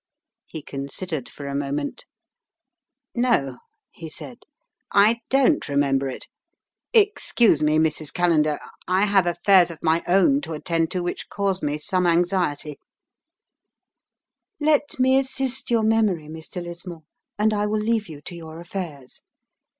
He 0.47 0.63
considered 0.63 1.29
for 1.29 1.45
a 1.45 1.53
moment. 1.53 2.07
"No," 3.13 3.59
he 3.91 4.09
said, 4.09 4.39
"I 4.91 5.21
don't 5.29 5.69
remember 5.69 6.07
it. 6.07 6.25
Excuse 6.91 7.61
me 7.61 7.77
Mrs. 7.77 8.11
Callender, 8.11 8.57
I 8.87 9.05
have 9.05 9.27
affairs 9.27 9.69
of 9.69 9.77
my 9.83 10.03
own 10.07 10.41
to 10.41 10.53
attend 10.53 10.89
to 10.89 11.03
which 11.03 11.29
cause 11.29 11.61
me 11.61 11.77
some 11.77 12.07
anxiety" 12.07 12.79
"Let 14.59 14.99
me 14.99 15.19
assist 15.19 15.69
your 15.69 15.83
memory, 15.83 16.27
Mr. 16.27 16.63
Lismore, 16.63 17.03
and 17.37 17.53
I 17.53 17.67
will 17.67 17.77
leave 17.81 18.09
you 18.09 18.21
to 18.21 18.35
your 18.35 18.59
affairs. 18.59 19.21